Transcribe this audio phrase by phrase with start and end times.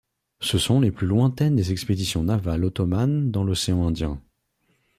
[0.39, 4.19] Ce sont les plus lointaines des expéditions navales ottomanes dans l'océan Indien.